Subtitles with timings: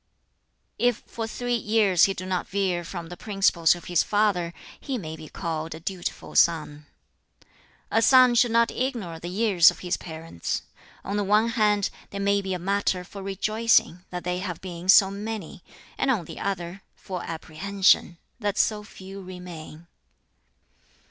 [0.79, 4.97] "If for three years he do not veer from the principles of his father, he
[4.97, 6.87] may be called a dutiful son.
[7.91, 10.63] "A son should not ignore the years of his parents.
[11.03, 14.89] On the one hand, they may be a matter for rejoicing (that they have been
[14.89, 15.63] so many),
[15.99, 19.85] and on the other, for apprehension (that so few remain).